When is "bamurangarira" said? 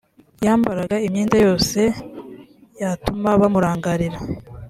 3.41-4.19